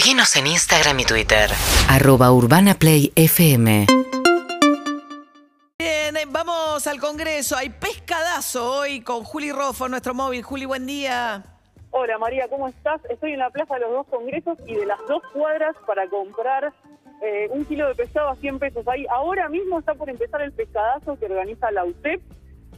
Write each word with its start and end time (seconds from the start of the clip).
Seguinos 0.00 0.34
en 0.36 0.46
Instagram 0.46 0.98
y 1.00 1.04
Twitter. 1.04 1.50
arroba 1.90 2.32
urbanaplayfm 2.32 3.84
Bien, 5.78 6.16
eh, 6.16 6.24
vamos 6.26 6.86
al 6.86 6.98
Congreso. 6.98 7.54
Hay 7.54 7.68
pescadazo 7.68 8.78
hoy 8.78 9.02
con 9.02 9.24
Juli 9.24 9.52
Rofo, 9.52 9.90
nuestro 9.90 10.14
móvil. 10.14 10.42
Juli, 10.42 10.64
buen 10.64 10.86
día. 10.86 11.42
Hola 11.90 12.16
María, 12.16 12.48
¿cómo 12.48 12.68
estás? 12.68 13.02
Estoy 13.10 13.34
en 13.34 13.40
la 13.40 13.50
Plaza 13.50 13.74
de 13.74 13.80
los 13.80 13.90
Dos 13.90 14.06
Congresos 14.06 14.56
y 14.66 14.74
de 14.74 14.86
las 14.86 14.98
dos 15.06 15.22
cuadras 15.34 15.76
para 15.86 16.08
comprar 16.08 16.72
eh, 17.22 17.48
un 17.50 17.66
kilo 17.66 17.86
de 17.86 17.94
pescado 17.94 18.30
a 18.30 18.36
100 18.36 18.58
pesos. 18.58 18.88
Ahí 18.88 19.04
ahora 19.10 19.50
mismo 19.50 19.80
está 19.80 19.92
por 19.92 20.08
empezar 20.08 20.40
el 20.40 20.52
pescadazo 20.52 21.18
que 21.18 21.26
organiza 21.26 21.70
la 21.72 21.84
UTEP, 21.84 22.22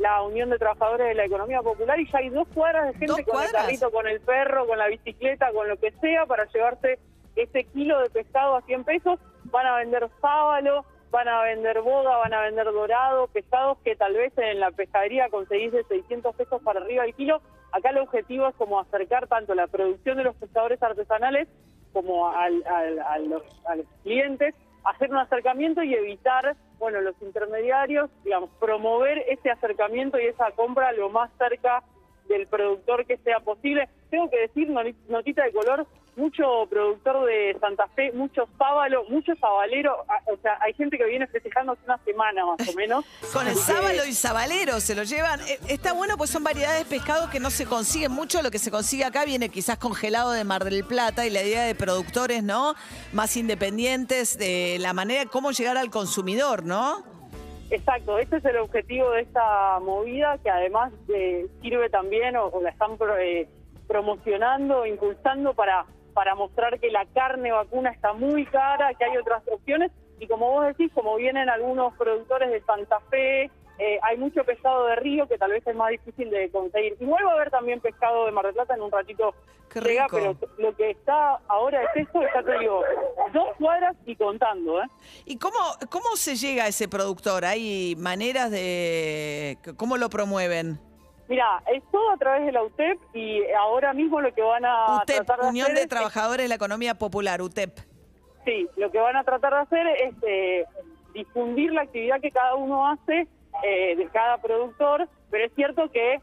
la 0.00 0.22
Unión 0.22 0.50
de 0.50 0.58
Trabajadores 0.58 1.06
de 1.06 1.14
la 1.14 1.26
Economía 1.26 1.62
Popular, 1.62 2.00
y 2.00 2.10
ya 2.10 2.18
hay 2.18 2.30
dos 2.30 2.48
cuadras 2.48 2.86
de 2.86 2.92
gente 2.94 3.06
¿Dos 3.06 3.16
con 3.18 3.26
cuadras? 3.26 3.52
el 3.52 3.60
carrito, 3.60 3.92
con 3.92 4.08
el 4.08 4.20
perro, 4.22 4.66
con 4.66 4.76
la 4.76 4.88
bicicleta, 4.88 5.52
con 5.52 5.68
lo 5.68 5.76
que 5.76 5.92
sea 6.00 6.26
para 6.26 6.46
llevarse 6.46 6.98
ese 7.36 7.64
kilo 7.64 7.98
de 8.00 8.10
pescado 8.10 8.56
a 8.56 8.62
100 8.62 8.84
pesos. 8.84 9.18
Van 9.44 9.66
a 9.66 9.76
vender 9.76 10.08
sábalo, 10.20 10.84
van 11.10 11.28
a 11.28 11.42
vender 11.42 11.80
boga, 11.82 12.16
van 12.18 12.32
a 12.32 12.40
vender 12.42 12.64
dorado, 12.66 13.26
pescados 13.28 13.78
que 13.84 13.96
tal 13.96 14.14
vez 14.14 14.32
en 14.38 14.60
la 14.60 14.70
pescadería 14.70 15.28
conseguís 15.28 15.72
de 15.72 15.84
600 15.84 16.34
pesos 16.36 16.62
para 16.62 16.80
arriba 16.80 17.04
el 17.04 17.14
kilo. 17.14 17.40
Acá 17.72 17.90
el 17.90 17.98
objetivo 17.98 18.48
es 18.48 18.54
como 18.56 18.80
acercar 18.80 19.26
tanto 19.28 19.54
la 19.54 19.66
producción 19.66 20.16
de 20.18 20.24
los 20.24 20.36
pescadores 20.36 20.82
artesanales 20.82 21.48
como 21.92 22.28
al- 22.30 22.64
al- 22.66 22.98
a, 23.00 23.18
los, 23.18 23.42
a 23.66 23.76
los 23.76 23.86
clientes, 24.02 24.54
hacer 24.84 25.10
un 25.10 25.18
acercamiento 25.18 25.82
y 25.82 25.94
evitar, 25.94 26.56
bueno, 26.78 27.00
los 27.02 27.14
intermediarios, 27.22 28.10
digamos, 28.24 28.50
promover 28.58 29.18
ese 29.28 29.50
acercamiento 29.50 30.18
y 30.18 30.26
esa 30.26 30.50
compra 30.52 30.92
lo 30.92 31.10
más 31.10 31.30
cerca 31.38 31.82
del 32.28 32.46
productor 32.46 33.04
que 33.06 33.18
sea 33.18 33.40
posible. 33.40 33.88
Tengo 34.12 34.28
que 34.28 34.40
decir, 34.40 34.68
noti- 34.68 34.94
notita 35.08 35.42
de 35.42 35.52
color, 35.52 35.86
mucho 36.16 36.44
productor 36.68 37.24
de 37.24 37.56
Santa 37.58 37.88
Fe, 37.96 38.12
mucho 38.12 38.46
sábalo, 38.58 39.04
mucho 39.08 39.34
sabalero, 39.36 39.92
a- 40.06 40.30
o 40.30 40.36
sea, 40.42 40.58
hay 40.60 40.74
gente 40.74 40.98
que 40.98 41.06
viene 41.06 41.26
festejando 41.26 41.72
hace 41.72 41.80
una 41.86 41.96
semana 42.04 42.44
más 42.44 42.68
o 42.68 42.72
menos. 42.76 43.06
Con 43.32 43.48
el 43.48 43.56
sábalo 43.56 44.04
y 44.04 44.12
sabalero 44.12 44.78
se 44.80 44.94
lo 44.94 45.04
llevan. 45.04 45.40
Eh, 45.48 45.58
Está 45.68 45.94
bueno, 45.94 46.18
pues 46.18 46.28
son 46.28 46.44
variedades 46.44 46.80
de 46.86 46.94
pescado 46.94 47.30
que 47.30 47.40
no 47.40 47.48
se 47.48 47.64
consiguen 47.64 48.12
mucho. 48.12 48.42
Lo 48.42 48.50
que 48.50 48.58
se 48.58 48.70
consigue 48.70 49.04
acá 49.06 49.24
viene 49.24 49.48
quizás 49.48 49.78
congelado 49.78 50.32
de 50.32 50.44
Mar 50.44 50.64
del 50.64 50.84
Plata 50.84 51.24
y 51.26 51.30
la 51.30 51.42
idea 51.42 51.62
de 51.64 51.74
productores, 51.74 52.42
¿no? 52.42 52.74
Más 53.14 53.34
independientes 53.38 54.36
de 54.36 54.76
la 54.78 54.92
manera 54.92 55.20
de 55.20 55.26
cómo 55.30 55.52
llegar 55.52 55.78
al 55.78 55.88
consumidor, 55.90 56.64
¿no? 56.66 57.02
Exacto, 57.70 58.18
ese 58.18 58.36
es 58.36 58.44
el 58.44 58.58
objetivo 58.58 59.10
de 59.12 59.22
esta 59.22 59.80
movida 59.80 60.36
que 60.42 60.50
además 60.50 60.92
eh, 61.08 61.46
sirve 61.62 61.88
también 61.88 62.36
o, 62.36 62.48
o 62.48 62.60
la 62.60 62.68
están 62.68 62.98
eh, 63.18 63.48
promocionando, 63.92 64.86
impulsando 64.86 65.52
para, 65.52 65.84
para 66.14 66.34
mostrar 66.34 66.80
que 66.80 66.90
la 66.90 67.04
carne 67.12 67.52
vacuna 67.52 67.90
está 67.90 68.14
muy 68.14 68.46
cara, 68.46 68.94
que 68.94 69.04
hay 69.04 69.18
otras 69.18 69.42
opciones 69.46 69.92
y 70.18 70.26
como 70.26 70.50
vos 70.50 70.66
decís, 70.66 70.90
como 70.94 71.16
vienen 71.16 71.50
algunos 71.50 71.92
productores 71.98 72.50
de 72.50 72.62
Santa 72.62 73.00
Fe, 73.10 73.50
eh, 73.78 73.98
hay 74.02 74.16
mucho 74.16 74.44
pescado 74.44 74.86
de 74.86 74.96
río 74.96 75.28
que 75.28 75.36
tal 75.36 75.50
vez 75.50 75.66
es 75.66 75.76
más 75.76 75.90
difícil 75.90 76.30
de 76.30 76.50
conseguir. 76.50 76.96
Igual 77.00 77.26
va 77.26 77.32
a 77.32 77.34
haber 77.34 77.50
también 77.50 77.80
pescado 77.80 78.24
de 78.24 78.32
Mar 78.32 78.46
del 78.46 78.54
Plata 78.54 78.74
en 78.74 78.80
un 78.80 78.90
ratito 78.90 79.34
llega, 79.74 80.06
pero 80.10 80.36
lo 80.56 80.74
que 80.74 80.90
está 80.90 81.38
ahora 81.48 81.82
es 81.82 82.06
esto, 82.06 82.20
ya 82.34 82.42
te 82.42 82.58
digo, 82.60 82.82
dos 83.34 83.48
cuadras 83.58 83.94
y 84.06 84.16
contando, 84.16 84.82
¿eh? 84.82 84.86
¿Y 85.26 85.36
cómo, 85.36 85.58
cómo 85.90 86.16
se 86.16 86.36
llega 86.36 86.64
a 86.64 86.68
ese 86.68 86.88
productor? 86.88 87.44
¿Hay 87.44 87.94
maneras 87.98 88.50
de... 88.50 89.58
cómo 89.76 89.98
lo 89.98 90.08
promueven? 90.08 90.91
Mira, 91.32 91.62
es 91.72 91.82
todo 91.90 92.10
a 92.10 92.16
través 92.18 92.44
de 92.44 92.52
la 92.52 92.62
UTEP 92.62 92.98
y 93.14 93.40
ahora 93.58 93.94
mismo 93.94 94.20
lo 94.20 94.34
que 94.34 94.42
van 94.42 94.66
a 94.66 94.96
UTEP, 95.02 95.16
tratar 95.24 95.40
de 95.40 95.48
Unión 95.48 95.64
hacer 95.64 95.76
de 95.76 95.82
es- 95.84 95.88
Trabajadores 95.88 96.44
de 96.44 96.48
la 96.48 96.56
Economía 96.56 96.94
Popular, 96.94 97.40
UTEP. 97.40 97.70
sí, 98.44 98.68
lo 98.76 98.90
que 98.90 98.98
van 98.98 99.16
a 99.16 99.24
tratar 99.24 99.54
de 99.54 99.60
hacer 99.60 99.86
es 99.86 100.14
eh, 100.26 100.64
difundir 101.14 101.72
la 101.72 101.82
actividad 101.82 102.20
que 102.20 102.30
cada 102.30 102.54
uno 102.56 102.86
hace 102.86 103.26
eh, 103.64 103.96
de 103.96 104.06
cada 104.08 104.36
productor, 104.42 105.08
pero 105.30 105.46
es 105.46 105.54
cierto 105.54 105.90
que 105.90 106.14
eh, 106.16 106.20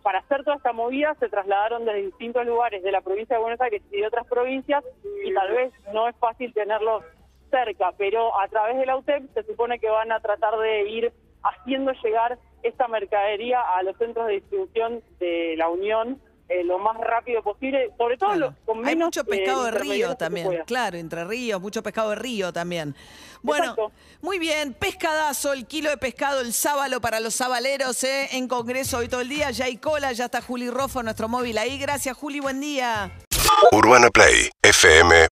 para 0.00 0.20
hacer 0.20 0.44
toda 0.44 0.58
esta 0.58 0.72
movida 0.72 1.16
se 1.18 1.28
trasladaron 1.28 1.84
desde 1.84 2.02
distintos 2.02 2.46
lugares 2.46 2.84
de 2.84 2.92
la 2.92 3.00
provincia 3.00 3.34
de 3.34 3.42
Buenos 3.42 3.60
Aires 3.60 3.82
y 3.90 3.96
de 4.00 4.06
otras 4.06 4.28
provincias 4.28 4.84
y 5.24 5.34
tal 5.34 5.50
vez 5.50 5.72
no 5.92 6.06
es 6.08 6.14
fácil 6.18 6.52
tenerlos 6.54 7.02
cerca, 7.50 7.90
pero 7.98 8.38
a 8.40 8.46
través 8.46 8.76
de 8.76 8.86
la 8.86 8.96
UTEP 8.96 9.24
se 9.34 9.42
supone 9.42 9.80
que 9.80 9.88
van 9.90 10.12
a 10.12 10.20
tratar 10.20 10.56
de 10.58 10.88
ir 10.88 11.12
haciendo 11.42 11.90
llegar 12.04 12.38
esta 12.62 12.88
mercadería 12.88 13.60
a 13.76 13.82
los 13.82 13.96
centros 13.96 14.26
de 14.26 14.34
distribución 14.34 15.02
de 15.18 15.54
la 15.56 15.68
Unión 15.68 16.20
eh, 16.48 16.64
lo 16.64 16.78
más 16.78 16.98
rápido 16.98 17.42
posible, 17.42 17.90
sobre 17.96 18.18
todo 18.18 18.30
Claro. 18.30 18.54
con 18.66 18.78
menos 18.80 18.88
Hay 18.90 18.96
mucho 18.96 19.24
pescado 19.24 19.66
eh, 19.66 19.70
de 19.72 19.78
río 19.78 20.14
también, 20.16 20.62
claro, 20.66 20.98
entre 20.98 21.24
ríos, 21.24 21.60
mucho 21.62 21.82
pescado 21.82 22.10
de 22.10 22.16
río 22.16 22.52
también. 22.52 22.94
Bueno, 23.42 23.64
Exacto. 23.70 23.92
muy 24.20 24.38
bien, 24.38 24.74
pescadazo, 24.74 25.52
el 25.54 25.66
kilo 25.66 25.88
de 25.88 25.96
pescado, 25.96 26.40
el 26.40 26.52
sábalo 26.52 27.00
para 27.00 27.20
los 27.20 27.34
sabaleros, 27.34 28.04
¿eh? 28.04 28.28
en 28.32 28.48
Congreso 28.48 28.98
hoy 28.98 29.08
todo 29.08 29.22
el 29.22 29.28
día, 29.30 29.50
ya 29.50 29.64
hay 29.64 29.76
cola, 29.78 30.12
ya 30.12 30.26
está 30.26 30.42
Juli 30.42 30.68
Rofo, 30.68 31.02
nuestro 31.02 31.26
móvil 31.28 31.56
ahí. 31.56 31.78
Gracias, 31.78 32.16
Juli, 32.16 32.40
buen 32.40 32.60
día. 32.60 33.10
Urbana 33.72 34.10
Play 34.10 34.50
fm 34.62 35.28